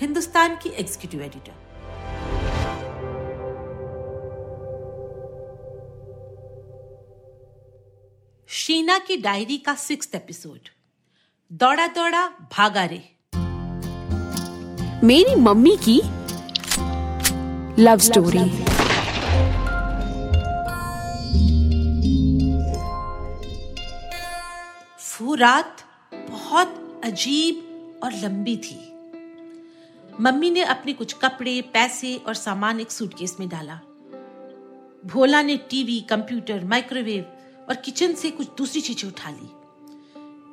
हिंदुस्तान 0.00 0.54
की 0.56 0.68
executive 0.68 1.22
editor 1.22 1.52
Sheena 8.48 8.98
की 8.98 9.16
diary 9.16 9.56
का 9.58 9.74
सिक्स 9.74 10.14
एपिसोड 10.14 10.68
दौड़ा 11.52 11.86
दौड़ा 11.86 12.26
भागा 12.52 12.84
रे। 12.84 13.02
मेरी 15.04 15.34
मम्मी 15.34 15.76
की 15.88 16.00
लव 17.82 17.98
स्टोरी 17.98 18.44
वो 25.20 25.34
रात 25.34 25.84
बहुत 26.14 27.00
अजीब 27.04 28.00
और 28.04 28.12
लंबी 28.12 28.56
थी। 28.56 28.87
मम्मी 30.20 30.50
ने 30.50 30.62
अपने 30.62 30.92
कुछ 30.92 31.12
कपड़े, 31.14 31.60
पैसे 31.74 32.16
और 32.18 32.34
सामान 32.34 32.80
एक 32.80 32.90
सूटकेस 32.90 33.36
में 33.40 33.48
डाला। 33.48 33.74
भोला 35.06 35.42
ने 35.42 35.56
टीवी, 35.70 36.00
कंप्यूटर 36.00 36.64
माइक्रोवेव 36.64 37.66
और 37.68 37.74
किचन 37.74 38.14
से 38.14 38.30
कुछ 38.30 38.48
दूसरी 38.58 38.80
चीज़ें 38.80 39.08
उठा 39.08 39.30
ली। 39.30 39.48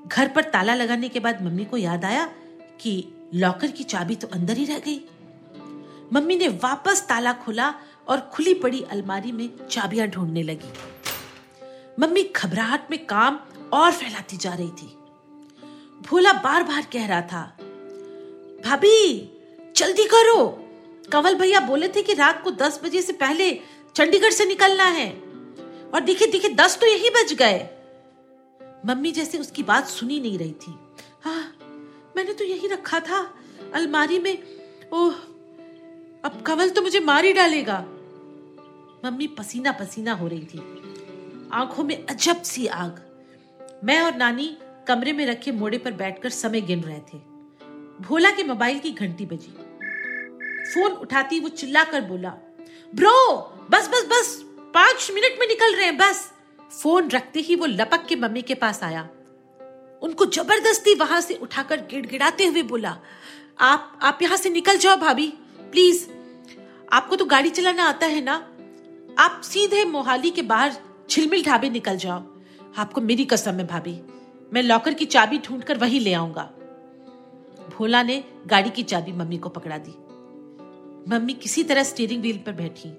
घर 0.08 0.28
पर 0.28 0.44
ताला 0.44 0.76
लगाने 0.76 1.10
के 1.10 1.20
बाद 1.20 1.42
मम्मी 1.44 1.66
को 1.66 1.78
याद 1.78 2.06
आया 2.06 2.26
कि 2.82 3.04
लॉकर 3.34 3.72
की 3.72 3.84
चाबी 3.84 4.16
तो 4.16 4.28
अंदर 4.28 4.58
ही 4.58 4.66
रह 4.66 4.80
गई। 4.80 5.00
मम्मी 6.14 6.36
ने 6.36 6.48
वापस 6.64 7.06
ताला 7.10 7.34
खोला 7.36 7.74
और 8.08 8.20
खुली 8.34 8.54
पड़ी 8.54 8.82
अलमारी 8.82 9.32
में 9.32 9.50
चाबियाँ 9.68 10.08
ढूँढने 10.08 10.44
लगी। 10.44 10.74
मम्मी 12.00 12.24
घबराहट 12.36 12.92
में 12.92 13.06
काम 13.06 13.40
और 13.74 13.92
फैलाती 13.92 14.38
जा 14.38 14.54
रही 14.54 14.70
थी। 14.72 14.96
भोला 16.02 16.34
बार 16.34 16.64
बार 16.64 16.88
कह 16.94 17.06
रहा 17.06 17.22
था, 17.24 17.46
भाभी 18.66 19.32
जल्दी 19.76 20.06
करो। 20.06 20.46
कंवल 21.12 21.36
भैया 21.36 21.60
बोले 21.60 21.88
थे 21.88 22.02
कि 22.02 22.14
रात 22.14 22.44
को 22.44 22.52
दस 22.52 22.80
बजे 22.84 23.02
से 23.02 23.14
पहले 23.14 23.60
चंडीगढ़ 23.96 24.30
से 24.30 24.46
निकलना 24.46 24.84
है। 24.84 25.10
और 25.94 26.00
दिखे 26.00 26.28
दिखे 26.28 26.50
दस 26.50 26.80
तो 26.80 26.86
यही 26.86 27.10
बज 27.10 27.34
गए। 27.34 27.70
मम्मी 28.86 29.12
जैसे 29.12 29.38
उसकी 29.38 29.64
बात 29.64 29.88
सुनी 29.88 30.20
नहीं 30.20 30.38
रही 30.38 30.52
थी। 30.52 30.76
हाँ 31.24 31.58
मैंने 32.18 32.34
तो 32.34 32.44
यही 32.44 32.68
रखा 32.68 33.00
था, 33.00 33.34
अलमारी 33.74 34.20
में। 34.20 34.44
ओह, 34.94 35.14
अब 36.24 36.44
कंवल 36.46 36.70
तो 36.70 36.82
मुझे 36.82 37.00
मार 37.00 37.26
ही 37.26 37.34
डालेगा। 37.34 37.80
मम्मी 39.06 39.28
पसीना 39.28 39.72
पसीना 39.72 40.14
हो 40.14 40.28
रही 40.28 40.46
थी। 40.46 40.60
आँखों 41.54 41.84
में 41.84 42.06
अजब 42.06 42.42
सी 42.42 42.68
आग। 42.68 43.02
मैं 43.84 44.02
और 44.02 44.16
नानी 44.16 44.58
कमरे 44.88 45.14
में 45.14 45.26
रखे 45.26 45.52
मोड़े 45.52 45.78
पर 45.78 45.92
बैठकर 45.92 46.30
समय 46.30 46.62
गिन 46.62 46.82
रहे 46.82 47.00
थे। 47.00 47.18
भोला 48.02 48.32
के 48.32 48.44
मोबाइल 48.44 48.80
की 48.80 48.92
घंटी 48.92 49.26
बजी। 49.26 49.65
फ़ोन 50.66 50.92
उठाती, 50.92 51.40
वो 51.40 51.50
चिल्ला 51.50 51.84
कर 51.84 52.02
बोला, 52.02 52.30
ब्रो, 52.94 53.38
बस 53.72 53.88
बस 53.88 54.06
बस, 54.06 54.42
पाँच 54.74 55.10
मिनट 55.14 55.40
में 55.40 55.48
निकल 55.48 55.76
रहे 55.76 55.86
हैं, 55.86 55.98
बस। 55.98 56.32
फ़ोन 56.72 57.10
रखते 57.10 57.40
ही 57.40 57.56
वो 57.56 57.66
लपक 57.66 58.06
के 58.06 58.16
मम्मी 58.16 58.42
के 58.42 58.56
पास 58.56 58.84
आया। 58.84 59.08
उनको 60.02 60.26
ज़बरदस्ती 60.26 60.94
वहाँ 60.96 61.20
से 61.22 61.34
उठाकर 61.34 61.82
गिड़गिड़ाते 61.82 62.46
हुए 62.46 62.62
बोला, 62.64 62.98
आप 63.60 64.00
आप 64.04 64.20
यहाँ 64.22 64.38
से 64.38 64.50
निकल 64.50 64.78
जाओ 64.78 64.96
भाभी, 64.96 65.28
प्लीज़। 65.72 66.08
आपको 66.94 67.16
तो 67.16 67.26
गाड़ी 67.26 67.50
चलाना 67.50 67.84
आता 67.84 68.06
है 68.06 68.22
ना? 68.22 68.34
आप 69.20 69.42
सीधे 69.44 69.84
मोहाली 69.86 70.32
के 70.32 70.42
बाहर 70.42 70.74
झिलमिल 71.10 71.44
ढाबे 71.44 71.70
निकल 71.70 71.98
जाओ। 71.98 72.24
आपको 72.78 73.02
मेरी 73.02 73.26
कसम 73.26 73.60
है 73.60 73.68
भाभी, 73.68 74.00
मैं 74.54 74.64
लॉकर 74.64 74.94
की 74.94 75.06
चाबी 75.06 75.38
ढूंढकर 75.38 75.78
वहीं 75.78 76.00
ले 76.00 76.14
आऊँगा। 76.14 76.50
भोला 77.70 78.02
ने 78.04 78.24
गाड़ी 78.48 78.70
की 78.70 78.84
चाबी 78.84 79.12
मम्मी 79.12 79.38
को 79.38 79.50
पकड़ा 79.50 79.78
दी। 79.78 79.96
मम्मी 81.10 81.34
किसी 81.34 81.64
तरह 81.64 81.84
स्टीयरिंग 81.84 82.22
व्हील 82.22 82.38
पर 82.38 82.52
बैठी। 82.52 82.90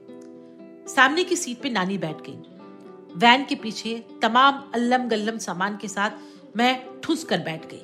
सामने 0.94 1.24
की 1.24 1.36
सीट 1.36 1.60
पे 1.60 1.70
नानी 1.70 1.98
बैठ 1.98 2.16
गई। 2.20 3.16
वैन 3.16 3.44
के 3.44 3.54
पीछे 3.54 3.94
तमाम 4.22 4.62
अल्लम 4.74 5.08
गल्लम 5.08 5.38
सामान 5.38 5.76
के 5.76 5.88
साथ 5.88 6.10
मैं 6.56 7.00
ठुस 7.02 7.24
कर 7.24 7.38
बैठ 7.38 7.66
गई। 7.66 7.82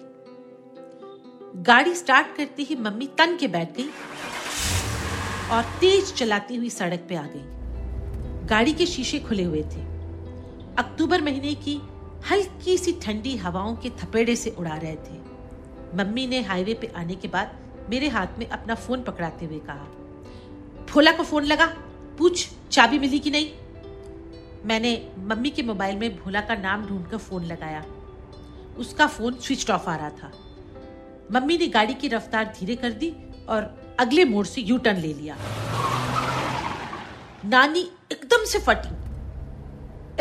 गाड़ी 1.63 1.95
स्टार्ट 1.95 2.37
करते 2.37 2.63
ही 2.63 2.77
मम्मी 2.77 3.07
तन 3.07 3.37
के 3.37 3.49
बैठ 3.49 3.77
गई 3.77 3.89
और 5.51 5.63
तेज 5.81 6.13
चलाती 6.13 6.57
हुई 6.57 6.71
सड़क 6.71 7.07
पे 7.09 7.15
आ 7.15 7.27
गई। 7.27 8.47
गाड़ी 8.47 8.73
के 8.73 8.87
शीशे 8.87 9.19
खुले 9.19 9.43
हुए 9.43 9.63
थे। 9.63 9.83
अक्टूबर 10.79 11.23
महीने 11.23 11.55
की 11.55 11.75
हल्की 12.31 12.77
सी 12.79 12.93
ठंडी 13.03 13.37
हवाओं 13.37 13.75
के 13.77 13.91
थपेड़े 13.91 14.37
से 14.37 14.51
उड़ा 14.51 14.77
रहे 14.77 14.97
थे। 14.97 15.19
मम्मी 15.97 16.27
ने 16.27 16.43
हाईवे 16.43 16.75
पे 16.75 16.93
आने 16.97 17.15
के 17.15 17.29
बाद 17.29 17.59
मेरे 17.91 18.09
हाथ 18.09 18.39
में 18.39 18.47
अपना 18.47 18.75
फ़ोन 18.75 19.03
पकड़ाते 19.03 19.47
हुए 19.47 19.59
कहा 19.59 19.87
भोला 20.93 21.13
को 21.13 21.23
फ़ोन 21.23 21.45
लगा, 21.45 21.67
पूछ, 22.19 22.49
चाबी 22.71 22.99
मिली 22.99 23.19
कि 23.19 23.31
नहीं? 23.31 23.51
मैंने 24.65 25.11
मम्मी 25.19 25.51
के 25.51 25.63
मोबाइल 25.63 25.97
में 25.97 26.17
भोला 26.17 26.41
का 26.41 26.55
नाम 26.55 26.87
ढूंढकर 26.87 27.17
फ़ोन 27.17 27.45
लगाया। 27.45 27.85
उसका 28.77 29.07
फ़ोन 29.07 29.35
स्विच 29.35 29.71
ऑफ़ 29.71 29.91
आ 29.91 29.97
रहा 29.97 30.11
था। 30.11 30.33
मम्मी 31.33 31.59
ने 31.59 31.67
गाड़ी 31.67 31.95
की 31.95 32.09
रफ्तार 32.09 32.55
धीरे 32.61 32.77
कर 32.77 32.91
दी 32.91 33.15
और 33.49 33.95
अगले 34.01 34.25
मोड़ 34.25 34.47
से 34.47 34.61
यू 34.61 34.79
टर्न 34.79 34.97
ले 34.97 35.13
लिया। 35.13 35.37
नानी 37.45 37.91
एकदम 38.13 38.45
से 38.45 38.59
फटी। 38.59 38.95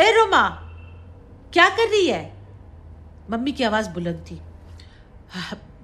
ए 0.03 0.11
रोमा, 0.11 0.49
क्या 1.53 1.69
कर 1.69 1.89
रही 1.89 2.07
है? 2.07 2.33
मम्मी 3.29 3.51
की 3.51 3.63
आवाज़ 3.63 3.89
बुलंद 3.89 4.25
थी। 4.31 4.41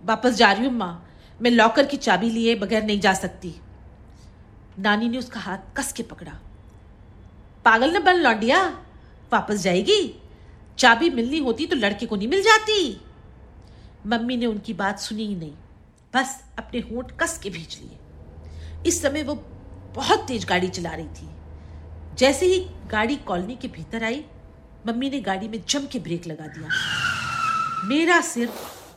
वापस 0.06 0.34
जा 0.34 0.52
रही 0.52 0.66
हूँ, 0.66 0.74
माँ। 0.74 1.10
मैं 1.42 1.52
लॉकर 1.52 1.86
की 1.86 1.98
चाबी 1.98 2.30
लिए 2.30 2.56
बगैर 2.56 2.84
नहीं 2.84 3.00
जा 3.00 3.14
सकती। 3.14 3.56
नानी 4.80 5.10
ने 5.10 5.18
उसका 5.18 5.40
हाथ 5.40 5.58
कस 5.78 5.94
के 5.94 6.04
पकड़ा। 6.04 6.32
पागल 7.66 7.98
न 7.98 8.04
बन 8.04 8.16
लौंडिया, 8.16 8.64
वापस 9.34 9.56
जाएगी। 9.56 10.22
चाबी 10.78 11.10
मिलनी 11.10 11.40
होती 11.40 11.66
तो 11.66 11.76
लड़के 11.76 12.06
को 12.06 12.16
नहीं 12.16 12.28
मिल 12.28 12.42
जाती। 12.42 13.02
मम्मी 14.06 14.38
ने 14.38 14.46
उनकी 14.46 14.74
बात 14.74 15.00
सुनी 15.00 15.26
ही 15.28 15.36
नहीं। 15.36 15.54
बस 16.14 16.44
अपने 16.58 16.80
होंठ 16.80 17.12
कस 17.12 17.38
के 17.38 17.50
भेज 17.50 17.80
लिए। 17.82 17.98
इस 18.86 19.02
समय 19.02 19.24
वो 19.24 19.36
बहुत 19.96 20.28
तेज 20.28 20.46
गाड़ी 20.46 20.68
चला 20.68 20.90
रही 20.90 21.08
थी। 21.08 21.30
जैसे 22.16 22.46
ही 22.46 22.60
गाड़ी 22.92 23.16
कॉलोनी 23.16 23.56
के 23.56 23.68
भीतर 23.68 24.04
आई, 24.04 24.26
मम्मी 24.88 25.10
ने 25.10 25.20
गाड़ी 25.20 25.48
में 25.48 25.64
जम 25.70 25.86
के 25.86 26.00
ब्रेक 26.00 26.28
लगा 26.28 26.48
दिया। 26.48 26.70
मेरा 27.88 28.22
सिर 28.22 28.50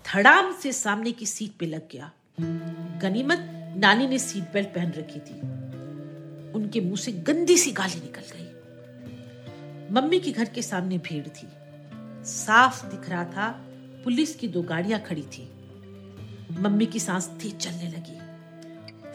धड़ाम 0.06 0.52
से 0.52 0.72
सामने 0.72 1.12
की 1.12 1.26
सीट 1.26 1.52
पे 1.58 1.66
लग 1.66 1.88
गया। 1.92 2.10
गनीमत 3.02 3.46
नानी 3.76 4.06
ने 4.06 4.18
सीट 4.18 4.52
बेल्ट 4.52 4.68
पहन 4.68 4.92
रखी 4.92 5.18
थी। 5.20 5.59
उनके 6.54 6.80
मुँह 6.80 6.96
से 6.96 7.12
गंदी 7.12 7.58
सी 7.58 7.72
गाली 7.72 8.00
निकल 8.00 8.22
गई। 8.32 8.46
मम्मी 9.94 10.20
के 10.20 10.32
घर 10.32 10.44
के 10.44 10.62
सामने 10.62 10.98
भीड़ 10.98 11.28
थी। 11.28 11.48
साफ़ 12.24 12.86
दिख 12.86 13.10
रहा 13.10 13.24
था, 13.24 13.66
पुलिस 14.04 14.34
की 14.34 14.48
दो 14.48 14.62
गाड़ियाँ 14.62 15.00
खड़ी 15.00 15.22
थी। 15.22 15.50
मम्मी 16.60 16.86
की 16.86 17.00
सांस 17.00 17.28
तेज 17.28 17.56
चलने 17.56 17.88
लगी। 17.88 18.20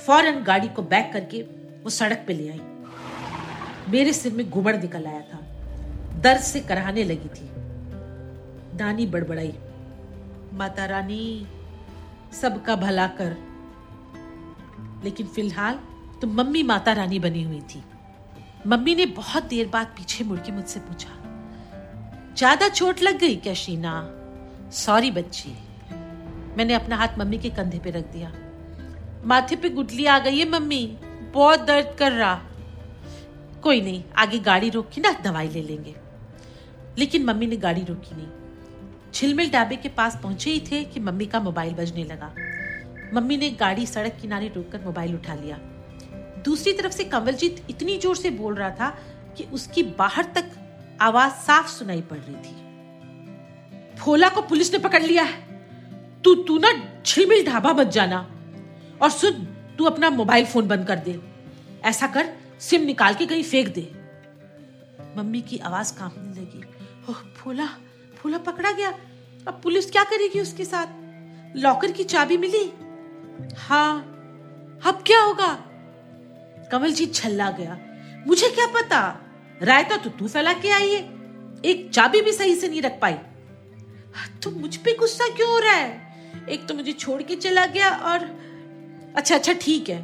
फ़ौरन 0.06 0.44
गाड़ी 0.44 0.68
को 0.68 0.82
बैक 0.82 1.14
करके 1.14 1.42
वो 1.84 1.90
सड़क 1.90 2.24
पे 2.28 2.34
ले 2.34 2.50
आई। 2.50 2.62
मेरे 3.90 4.14
सिर 4.14 4.34
में 4.34 4.50
घुमड़ 4.50 4.78
निकल 4.78 5.06
आया 5.06 5.22
था। 5.22 5.38
दर्द 6.20 6.42
से 6.42 6.60
कराहने 6.60 7.04
लगी 7.04 7.30
थी। 7.30 7.50
नानी 8.78 9.06
बड़बड़ाई, 9.06 9.54
माता 10.54 10.86
रानी, 10.86 11.48
सबका 12.42 12.76
भला 12.76 13.08
कर। 13.08 13.38
लेकिन 15.04 15.28
फ़िलहाल 15.28 15.80
तो 16.22 16.28
मम्मी 16.28 16.64
माता 16.64 16.94
रानी 16.94 17.20
बनी 17.20 17.44
हुई 17.44 17.60
थी। 17.70 17.84
मम्मी 18.68 18.96
ने 18.96 19.06
बहुत 19.06 19.44
देर 19.44 19.68
बाद 19.68 19.88
पीछे 19.88 20.24
मुड़ 20.24 20.40
के 20.40 20.52
मुझसे 20.52 20.80
पूछा, 20.80 21.10
ज़्यादा 22.38 22.70
चोट 22.70 23.02
लग 23.02 23.18
गई 23.18 23.36
क्या 23.36 23.54
शीना? 23.54 23.92
सॉरी 24.74 25.12
बच्ची। 25.12 25.50
मैंने 26.58 26.74
अपना 26.74 26.96
हाथ 26.96 27.18
मम्मी 27.20 27.38
के 27.38 27.50
कंधे 27.50 27.80
पे 27.80 27.92
रख 27.92 28.06
दिया। 28.06 28.32
माथे 29.26 29.56
पे 29.56 29.70
गुटली 29.70 30.06
आ 30.06 30.18
गई 30.20 30.40
है 30.40 30.50
मम्मी। 30.50 30.86
बहुत 31.34 31.60
दर्द 31.60 31.96
कर 32.00 32.12
रहा। 32.12 32.36
कोई 33.64 33.82
नहीं, 33.82 34.04
आगे 34.18 34.40
गाड़ी 34.40 34.70
रोक 34.70 34.90
के 34.90 35.02
ना 35.02 35.12
दवाई 35.24 35.48
ले 35.48 35.62
लेंगे। 35.62 35.96
लेकिन 36.98 37.26
मम्मी 37.26 37.48
ने 37.48 37.58
गाड़ी 37.58 37.84
रोकी 37.84 38.16
नहीं। 38.16 38.28
झिलमिल 39.14 39.50
ढाबे 39.52 39.76
के 39.76 39.90
पास 39.90 40.20
पहुँचे 40.24 40.52
ही 40.52 40.60
थे 40.72 40.84
कि 40.84 41.00
मम्मी 41.00 41.26
का 41.26 41.40
मोबाइल 41.40 41.74
बजने 41.74 42.04
लगा। 42.04 42.34
मम्मी 43.14 43.38
ने 43.38 43.50
गाड़ी 43.52 43.86
सड़क 43.86 44.18
किनारे 44.22 44.48
रोककर 44.48 44.86
मोबाइल 44.86 45.16
उठा 45.16 45.36
लिया। 45.36 45.58
दूसरी 46.46 46.74
तरफ़ 46.74 46.92
से 46.92 47.04
कंवलजीत 47.04 47.66
इतनी 47.70 47.98
ज़ोर 47.98 48.16
से 48.16 48.30
बोल 48.30 48.56
रहा 48.56 48.70
था 48.70 48.90
कि 49.38 49.44
उसकी 49.44 49.84
बाहर 49.84 50.24
तक 50.24 50.52
आवाज़ 51.02 51.32
साफ़ 51.32 51.68
सुनाई 51.68 52.02
पड़ 52.02 52.18
रही 52.18 52.36
थी। 52.36 52.56
भोला 54.00 54.30
को 54.30 54.42
पुलिस 54.42 54.74
ने 54.74 54.80
पकड़ 54.80 55.04
लिया 55.04 55.24
है। 55.24 55.42
तू 56.24 56.36
तू 56.36 56.58
ना 56.58 57.02
झिलमिल 57.08 57.46
ढाबा 57.46 57.74
मत 57.74 57.88
जाना। 57.88 58.32
और 59.02 59.10
सुन, 59.10 59.32
तू 59.78 59.86
अपना 59.86 60.10
मोबाइल 60.10 60.46
फ़ोन 60.46 60.68
बंद 60.68 60.88
कर 60.88 60.96
दे। 60.96 61.22
ऐसा 61.84 62.08
कर, 62.08 62.34
सिम 62.60 62.82
निकाल 62.82 63.14
के 63.14 63.26
कहीं 63.26 63.44
फेंक 63.44 63.68
दे। 63.68 63.92
मम्मी 65.18 65.42
की 65.42 65.58
आवाज़ 65.58 65.94
कांपने 66.00 66.42
लगी। 66.42 66.64
ओह, 67.10 67.16
भोला 67.16 67.66
भोला 68.24 68.38
पकड़ा 68.38 68.72
गया। 68.72 68.90
अब 69.48 69.60
पुलिस 69.64 69.92
क्या 69.92 70.04
करेगी 70.04 70.40
उसके 70.40 70.66
साथ? 70.66 70.88
लॉकर 71.56 71.92
की 71.92 72.04
चाबी 72.04 72.38
मिली? 72.38 72.74
हाँ 73.58 74.00
अब 74.86 75.04
क्या 75.08 75.22
होगा? 75.22 75.64
कमलजीत 76.72 77.16
छल्ला 77.16 77.50
गया। 77.52 77.80
मुझे 78.28 78.50
क्या 78.50 78.68
पता? 78.68 79.22
रायता 79.62 79.98
तो 79.98 80.10
तू 80.10 80.28
फैला 80.28 80.54
के 80.54 80.70
आई 80.70 80.92
है। 80.92 81.02
एक 81.66 81.90
चाबी 81.94 82.22
भी 82.22 82.32
सही 82.32 82.56
से 82.56 82.68
नहीं 82.68 82.82
रख 82.82 83.00
पाई। 83.02 83.14
तो 84.44 84.52
मुझ 84.52 84.78
पे 84.78 84.96
गुस्सा 84.98 85.36
क्यों 85.36 85.50
हो 85.50 85.60
रहा 85.60 85.72
है? 85.72 86.16
एक 86.50 86.68
तो 86.68 86.74
मुझे 86.74 86.92
छोड़ 86.92 87.22
के 87.22 87.36
चला 87.36 87.66
गया 87.66 87.90
और 87.90 88.20
अच्छा 89.16 89.36
अच्छा 89.36 89.54
ठीक 89.54 89.90
है। 89.90 90.02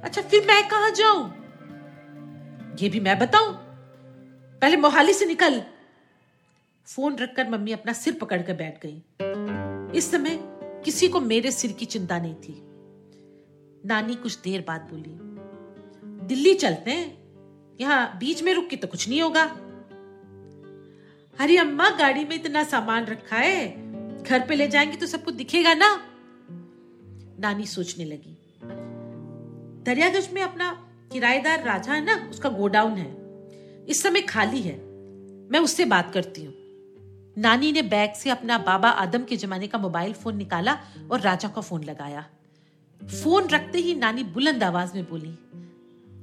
अच्छा 0.00 0.22
फिर 0.22 0.46
मैं 0.46 0.68
कहा 0.68 0.88
जाऊँ? 0.88 1.34
ये 2.80 2.88
भी 2.88 3.00
मैं 3.00 3.18
बताऊँ? 3.18 3.54
पहले 4.60 4.76
मोहाली 4.76 5.12
से 5.12 5.24
निकल। 5.24 5.62
फ़ोन 6.86 7.16
रखकर 7.16 7.48
मम्मी 7.48 7.72
अपना 7.72 7.92
सिर 7.92 8.14
पकड़कर 8.14 8.54
बैठ 8.54 8.86
गई। 8.86 9.02
इस 9.98 10.10
समय 10.10 10.38
किसी 10.84 11.08
को 11.08 11.20
मेरे 11.20 11.50
सिर 11.50 11.72
की 11.72 11.84
चिंता 11.84 12.18
नहीं 12.18 12.34
थी। 12.34 12.71
नानी 13.84 14.14
कुछ 14.14 14.38
देर 14.38 14.64
बाद 14.68 14.80
बोली, 14.92 15.16
दिल्ली 16.26 16.54
चलते 16.54 16.90
हैं। 16.90 17.76
यहाँ 17.80 18.18
बीच 18.18 18.42
में 18.42 18.52
रुक 18.54 18.68
के 18.68 18.76
तो 18.76 18.88
कुछ 18.88 19.08
नहीं 19.08 19.22
होगा। 19.22 19.42
अरे 21.34 21.56
अम्मा 21.56 21.88
गाड़ी 21.90 22.24
में 22.24 22.34
इतना 22.36 22.62
सामान 22.64 23.04
रखा 23.04 23.36
है, 23.36 23.66
घर 24.22 24.46
पे 24.46 24.54
ले 24.54 24.68
जाएँगे 24.68 24.96
तो 24.96 25.06
सबको 25.06 25.30
दिखेगा 25.30 25.74
ना? 25.74 25.88
नानी 27.40 27.66
सोचने 27.66 28.04
लगी, 28.04 28.36
दरियागंज 29.84 30.28
में 30.32 30.42
अपना 30.42 30.72
किराएदार 31.12 31.64
राजा 31.64 31.92
है 31.92 32.04
ना, 32.04 32.28
उसका 32.30 32.48
गोडाउन 32.48 32.92
है। 32.92 33.10
इस 33.86 34.02
समय 34.02 34.20
खाली 34.20 34.60
है। 34.60 34.76
मैं 35.50 35.60
उससे 35.60 35.84
बात 35.84 36.12
करती 36.14 36.44
हूँ। 36.44 36.54
नानी 37.38 37.72
ने 37.72 37.82
बैग 37.82 38.12
से 38.12 38.30
अपना 38.30 38.58
बाबा 38.58 38.88
आदम 38.88 39.24
के 39.24 39.36
जमाने 39.36 39.66
का 39.66 39.78
मोबाइल 39.78 40.12
फ़ोन 40.12 40.36
निकाला 40.36 40.78
और 41.10 41.20
राजा 41.20 41.48
का 41.48 41.60
फ़ोन 41.60 41.84
लगाया। 41.84 42.24
फ़ोन 43.06 43.48
रखते 43.48 43.78
ही 43.78 43.94
नानी 43.94 44.24
बुलंद 44.24 44.62
आवाज़ 44.62 44.94
में 44.94 45.10
बोली, 45.10 45.38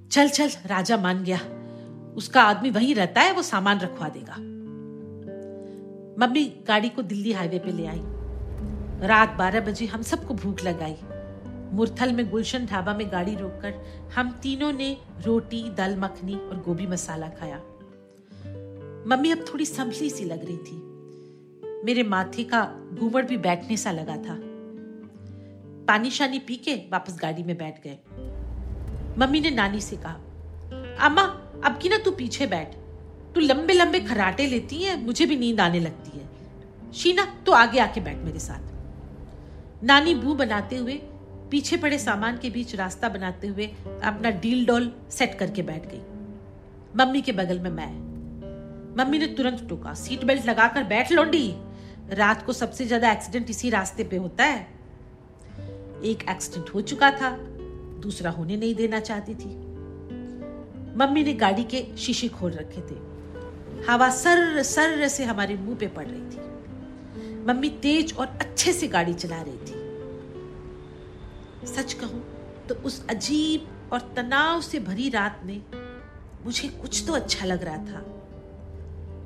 चल 0.08 0.30
चल, 0.30 0.50
राजा 0.66 0.98
मान 0.98 1.24
गया। 1.24 1.40
उसका 2.16 2.42
आदमी 2.42 2.70
वहीं 2.70 2.96
रहता 2.96 3.22
है, 3.22 3.34
वो 3.34 3.42
सामान 3.42 3.80
रखवा 3.80 4.10
देगा। 4.10 4.36
मम्मी 6.26 6.46
गाड़ी 6.68 6.90
को 6.90 7.02
दिल्ली 7.02 7.32
हाईवे 7.32 7.60
पे 7.60 7.72
ले 7.72 7.86
आई। 7.86 8.02
रात 9.08 9.30
बारह 9.30 9.60
बजे 9.60 9.86
हम 9.86 10.02
सबको 10.02 10.34
भूख 10.34 10.64
लगाई। 10.64 10.96
मुरथल 11.74 12.14
में 12.14 12.30
गुलशन 12.30 12.66
ढाबा 12.66 12.94
में 12.94 13.12
गाड़ी 13.12 13.36
रोककर 13.36 13.74
हम 14.16 14.32
तीनों 14.32 14.74
ने 14.74 14.98
रोटी, 15.26 15.70
दाल 15.70 15.98
मखनी 15.98 16.36
और 16.36 16.64
गोभी 16.66 16.88
मसाला 16.88 17.28
खाया। 17.30 17.58
मम्मी 19.08 19.32
अब 19.32 19.46
थोड़ी 19.54 19.66
संभली 19.66 20.10
सी 20.10 20.24
लग 20.24 20.46
रही 20.46 20.58
थी। 20.58 20.90
मेरे 21.86 22.04
माथे 22.04 22.44
का 22.44 22.90
घूमड़ 22.94 23.26
भी 23.26 23.38
बैठने 23.38 23.78
सा 23.78 23.92
लगा 23.92 24.18
था। 24.18 24.49
पानी 25.90 26.10
शानी 26.12 26.40
पी 26.40 26.56
के 26.56 26.74
वापस 26.92 27.18
गाड़ी 27.22 27.44
में 27.44 27.58
बैठ 27.58 27.84
गए। 27.84 27.98
मम्मी 29.18 29.40
ने 29.40 29.50
नानी 29.50 29.80
से 29.82 29.96
कहा, 29.96 30.14
अम्मा, 31.00 31.22
अब 31.66 31.80
की 31.82 31.90
ना 31.90 31.98
तू 31.98 32.12
पीछे 32.12 32.48
बैठ। 32.48 32.76
तू 33.36 33.42
लंबे 33.42 33.74
लंबे 33.74 34.00
खराटे 34.00 34.48
लेती 34.48 34.82
है, 34.84 35.06
मुझे 35.06 35.26
भी 35.26 35.38
नींद 35.38 35.62
आने 35.62 35.80
लगती 35.80 36.20
है। 36.20 36.94
शीना, 36.94 37.26
तू 37.46 37.52
आगे 37.52 37.80
आके 37.80 38.02
बैठ 38.02 38.18
मेरे 38.18 38.40
साथ। 38.40 39.84
नानी 39.84 40.16
बू 40.16 40.34
बनाते 40.34 40.76
हुए, 40.76 41.02
पीछे 41.52 41.78
पड़े 41.78 42.00
सामान 42.00 42.38
के 42.38 42.50
बीच 42.50 42.76
रास्ता 42.76 43.10
बनाते 43.10 43.48
हुए 43.48 43.66
अपना 44.04 44.30
डील 44.30 44.66
डॉल 44.66 44.92
सेट 45.12 45.38
करके 45.40 45.62
बैठ 45.64 45.92
गई। 45.92 46.02
मम्मी 46.98 47.22
के 47.22 47.32
बगल 47.32 47.60
में 47.60 47.70
मैं। 47.72 47.92
मम्मी 48.98 49.18
ने 49.18 49.28
तुरंत 49.28 49.70
टोका, 49.70 49.94
सीट 49.94 50.26
बेल्ट 50.26 50.46
लगाकर 50.46 50.84
बैठ, 50.84 51.12
लौंडी। 51.12 51.48
रात 52.14 52.46
को 52.46 52.54
सबसे 52.54 52.86
ज़्यादा 52.86 53.12
एक्सीडेंट 53.12 53.50
इसी 53.50 53.70
रास्ते 53.70 54.04
पे 54.04 54.18
होता 54.18 54.44
है। 54.44 54.79
एक 56.04 56.30
एक्सीडेंट 56.30 56.70
हो 56.70 56.82
चुका 56.82 57.12
था, 57.12 57.38
दूसरा 58.02 58.32
होने 58.32 58.58
नहीं 58.58 58.76
देना 58.76 59.00
चाहती 59.00 59.36
थी। 59.36 59.50
मम्मी 60.98 61.24
ने 61.24 61.34
गाड़ी 61.34 61.64
के 61.64 61.98
शीशे 61.98 62.28
खोल 62.28 62.52
रखे 62.52 62.82
थे। 62.82 62.96
हवा 63.90 64.10
सर 64.10 64.64
सर 64.64 65.08
से 65.08 65.24
हमारे 65.24 65.56
मुँह 65.56 65.78
पे 65.78 65.88
पड़ 65.88 66.08
रही 66.08 66.22
थी। 66.22 67.46
मम्मी 67.48 67.70
तेज 67.70 68.14
और 68.14 68.28
अच्छे 68.28 68.74
से 68.74 68.88
गाड़ी 68.88 69.14
चला 69.14 69.42
रही 69.42 69.58
थी। 69.58 69.78
सच 71.68 71.94
कहूँ 71.94 72.24
तो 72.70 72.76
उस 72.76 73.08
अजीब 73.10 73.68
और 73.94 74.00
तनाव 74.16 74.62
से 74.62 74.80
भरी 74.80 75.10
रात 75.10 75.42
में 75.46 75.62
मुझे 76.46 76.68
कुछ 76.68 77.04
तो 77.08 77.14
अच्छा 77.14 77.46
लग 77.46 77.64
रहा 77.64 77.78
था। 77.78 78.02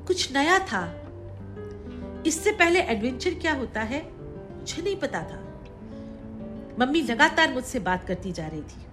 कुछ 0.07 0.33
नया 0.33 0.59
था। 0.59 0.99
इससे 2.27 2.51
पहले 2.51 2.79
एडवेंचर 2.79 3.33
क्या 3.33 3.53
होता 3.53 3.81
है, 3.81 4.01
मुझे 4.59 4.81
नहीं 4.81 4.95
पता 4.95 5.21
था। 5.21 5.52
मम्मी 6.79 7.01
लगातार 7.01 7.53
मुझसे 7.53 7.79
बात 7.79 8.07
करती 8.07 8.31
जा 8.31 8.47
रही 8.47 8.61
थी। 8.61 8.85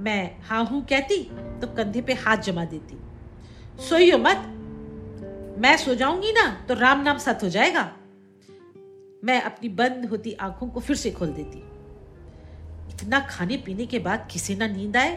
मैं 0.00 0.36
हाँ 0.42 0.64
हूँ 0.64 0.84
कहती 0.84 1.22
तो 1.60 1.66
कंधे 1.66 2.02
पे 2.02 2.14
हाथ 2.14 2.36
जमा 2.36 2.64
देती। 2.64 2.98
सोइयो 3.88 4.18
मत। 4.18 4.50
मैं 5.58 5.76
सो 5.76 5.94
जाऊँगी 5.94 6.32
ना 6.32 6.46
तो 6.68 6.74
राम 6.74 7.02
नाम 7.02 7.18
सत 7.18 7.40
हो 7.42 7.48
जाएगा। 7.48 7.82
मैं 9.24 9.40
अपनी 9.42 9.68
बंद 9.68 10.06
होती 10.06 10.32
आँखों 10.32 10.68
को 10.68 10.80
फिर 10.80 10.96
से 10.96 11.10
खोल 11.10 11.32
देती। 11.32 11.58
इतना 12.94 13.20
खाने 13.20 13.56
पीने 13.56 13.86
के 13.86 13.98
बाद 13.98 14.28
किसे 14.32 14.54
ना 14.54 14.66
नींद 14.66 14.96
आए? 14.96 15.14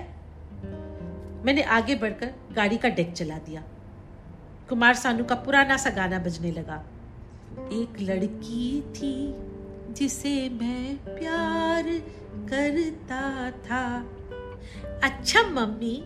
मैंने 1.45 1.62
आगे 1.62 1.95
बढ़कर 1.95 2.33
गाड़ी 2.53 2.77
का 2.77 2.89
डेक 2.89 3.13
चला 3.13 3.38
दिया। 3.38 3.63
कुमार 4.69 4.94
सानू 4.94 5.23
का 5.23 5.35
पुराना 5.35 5.77
सा 5.77 5.89
गाना 5.89 6.19
बजने 6.19 6.51
लगा। 6.51 6.83
एक 7.73 8.01
लड़की 8.01 8.81
थी। 8.81 9.13
जिसे 9.91 10.49
मैं 10.49 10.97
प्यार 10.97 11.83
करता 12.49 13.51
था। 13.51 14.06
अच्छा 15.03 15.41
मम्मी, 15.41 16.03